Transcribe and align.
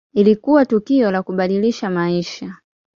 Ilikuwa 0.13 0.65
tukio 0.65 1.11
la 1.11 1.23
kubadilisha 1.23 1.89
maisha. 1.89 2.55